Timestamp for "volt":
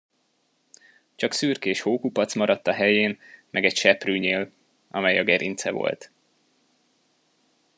5.71-6.11